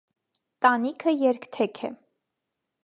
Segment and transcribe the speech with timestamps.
[0.65, 1.95] Տանիքը երկթեք է։